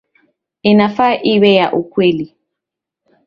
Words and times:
Inafaa 0.63 1.13
iwe 1.33 1.53
ya 1.55 1.73
ukweli. 1.73 2.27